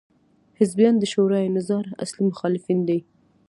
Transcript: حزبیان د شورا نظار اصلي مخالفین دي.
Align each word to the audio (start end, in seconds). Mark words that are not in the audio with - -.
حزبیان 0.59 0.95
د 0.99 1.03
شورا 1.13 1.39
نظار 1.57 1.85
اصلي 2.03 2.23
مخالفین 2.31 2.79
دي. 2.89 2.99